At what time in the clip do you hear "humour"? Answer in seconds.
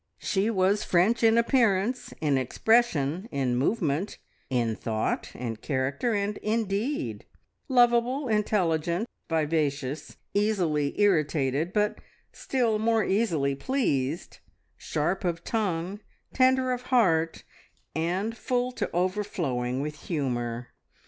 20.07-20.69